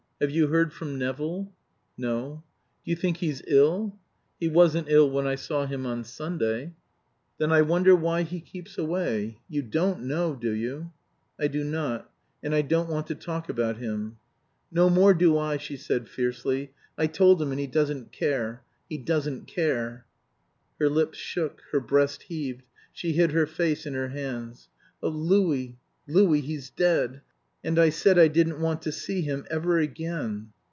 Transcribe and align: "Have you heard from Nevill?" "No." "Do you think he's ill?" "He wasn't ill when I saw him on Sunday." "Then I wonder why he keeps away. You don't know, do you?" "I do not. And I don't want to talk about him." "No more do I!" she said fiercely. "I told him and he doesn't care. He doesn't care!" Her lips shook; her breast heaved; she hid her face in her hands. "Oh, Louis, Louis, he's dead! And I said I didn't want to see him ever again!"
"Have 0.21 0.29
you 0.29 0.45
heard 0.49 0.71
from 0.71 0.99
Nevill?" 0.99 1.51
"No." 1.97 2.43
"Do 2.85 2.91
you 2.91 2.95
think 2.95 3.17
he's 3.17 3.41
ill?" 3.47 3.97
"He 4.39 4.47
wasn't 4.47 4.85
ill 4.87 5.09
when 5.09 5.25
I 5.25 5.33
saw 5.33 5.65
him 5.65 5.87
on 5.87 6.03
Sunday." 6.03 6.73
"Then 7.39 7.51
I 7.51 7.63
wonder 7.63 7.95
why 7.95 8.21
he 8.21 8.39
keeps 8.39 8.77
away. 8.77 9.39
You 9.49 9.63
don't 9.63 10.03
know, 10.03 10.35
do 10.35 10.51
you?" 10.51 10.93
"I 11.39 11.47
do 11.47 11.63
not. 11.63 12.13
And 12.43 12.53
I 12.53 12.61
don't 12.61 12.87
want 12.87 13.07
to 13.07 13.15
talk 13.15 13.49
about 13.49 13.77
him." 13.77 14.17
"No 14.71 14.91
more 14.91 15.15
do 15.15 15.39
I!" 15.39 15.57
she 15.57 15.75
said 15.75 16.07
fiercely. 16.07 16.71
"I 16.99 17.07
told 17.07 17.41
him 17.41 17.49
and 17.49 17.59
he 17.59 17.65
doesn't 17.65 18.11
care. 18.11 18.61
He 18.87 18.99
doesn't 18.99 19.47
care!" 19.47 20.05
Her 20.79 20.87
lips 20.87 21.17
shook; 21.17 21.63
her 21.71 21.79
breast 21.79 22.21
heaved; 22.27 22.61
she 22.93 23.13
hid 23.13 23.31
her 23.31 23.47
face 23.47 23.87
in 23.87 23.95
her 23.95 24.09
hands. 24.09 24.69
"Oh, 25.01 25.09
Louis, 25.09 25.79
Louis, 26.07 26.41
he's 26.41 26.69
dead! 26.69 27.21
And 27.63 27.77
I 27.77 27.89
said 27.91 28.17
I 28.17 28.27
didn't 28.27 28.59
want 28.59 28.81
to 28.81 28.91
see 28.91 29.21
him 29.21 29.45
ever 29.51 29.77
again!" 29.77 30.51